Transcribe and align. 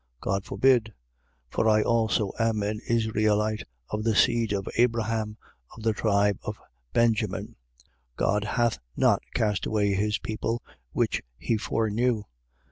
God 0.19 0.45
forbid! 0.45 0.95
For 1.51 1.69
I 1.69 1.83
also 1.83 2.31
am 2.39 2.63
an 2.63 2.81
Israelite 2.89 3.65
of 3.91 4.03
the 4.03 4.15
seed 4.15 4.51
of 4.51 4.67
Abraham, 4.75 5.37
of 5.77 5.83
the 5.83 5.93
tribe 5.93 6.39
of 6.41 6.57
Benjamin. 6.91 7.49
11:2. 8.17 8.17
God 8.17 8.43
hath 8.45 8.79
not 8.97 9.21
cast 9.35 9.67
away 9.67 9.93
his 9.93 10.17
people 10.17 10.63
which 10.91 11.21
he 11.37 11.55
foreknew. 11.55 12.23